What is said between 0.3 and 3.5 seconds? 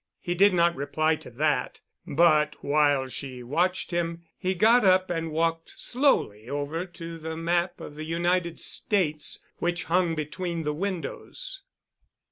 did not reply to that, but, while she